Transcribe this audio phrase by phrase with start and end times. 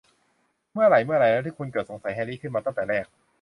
[0.73, 3.05] เมื่อไหร่ เมื่อไหร่แล้วที่คุณเกิดสงสัยแฮรรี่ขึ้นมาตั้งแต่แรก?